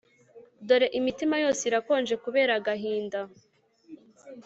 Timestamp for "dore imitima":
0.67-1.35